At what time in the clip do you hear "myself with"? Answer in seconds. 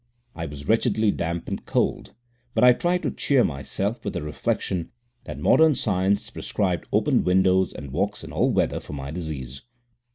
3.43-4.15